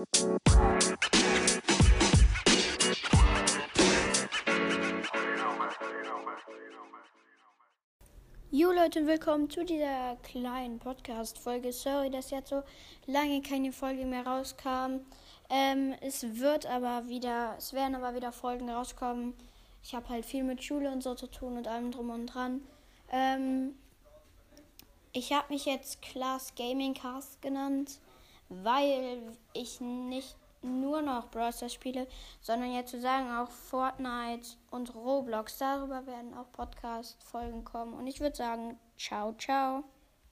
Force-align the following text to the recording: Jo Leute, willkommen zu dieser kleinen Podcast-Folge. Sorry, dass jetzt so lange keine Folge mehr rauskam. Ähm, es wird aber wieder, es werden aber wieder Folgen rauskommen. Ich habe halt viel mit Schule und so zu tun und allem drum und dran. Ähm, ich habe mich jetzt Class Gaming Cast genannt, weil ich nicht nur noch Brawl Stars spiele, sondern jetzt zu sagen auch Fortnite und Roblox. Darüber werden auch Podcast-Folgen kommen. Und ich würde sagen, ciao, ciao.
Jo 0.00 0.06
Leute, 8.72 9.06
willkommen 9.06 9.50
zu 9.50 9.62
dieser 9.62 10.16
kleinen 10.22 10.78
Podcast-Folge. 10.78 11.74
Sorry, 11.74 12.08
dass 12.08 12.30
jetzt 12.30 12.48
so 12.48 12.62
lange 13.06 13.42
keine 13.42 13.72
Folge 13.72 14.06
mehr 14.06 14.26
rauskam. 14.26 15.00
Ähm, 15.50 15.94
es 16.00 16.22
wird 16.40 16.64
aber 16.64 17.06
wieder, 17.10 17.56
es 17.58 17.74
werden 17.74 17.94
aber 17.94 18.14
wieder 18.14 18.32
Folgen 18.32 18.70
rauskommen. 18.70 19.34
Ich 19.82 19.94
habe 19.94 20.08
halt 20.08 20.24
viel 20.24 20.44
mit 20.44 20.64
Schule 20.64 20.90
und 20.90 21.02
so 21.02 21.14
zu 21.14 21.26
tun 21.26 21.58
und 21.58 21.68
allem 21.68 21.90
drum 21.90 22.08
und 22.08 22.26
dran. 22.26 22.62
Ähm, 23.12 23.74
ich 25.12 25.34
habe 25.34 25.52
mich 25.52 25.66
jetzt 25.66 26.00
Class 26.00 26.54
Gaming 26.54 26.94
Cast 26.94 27.42
genannt, 27.42 28.00
weil 28.50 29.22
ich 29.54 29.80
nicht 29.80 30.36
nur 30.62 31.00
noch 31.00 31.30
Brawl 31.30 31.52
Stars 31.52 31.72
spiele, 31.72 32.06
sondern 32.42 32.74
jetzt 32.74 32.90
zu 32.90 33.00
sagen 33.00 33.30
auch 33.30 33.50
Fortnite 33.50 34.56
und 34.70 34.94
Roblox. 34.94 35.58
Darüber 35.58 36.06
werden 36.06 36.34
auch 36.34 36.50
Podcast-Folgen 36.52 37.64
kommen. 37.64 37.94
Und 37.94 38.06
ich 38.06 38.20
würde 38.20 38.36
sagen, 38.36 38.78
ciao, 38.98 39.32
ciao. 39.38 39.84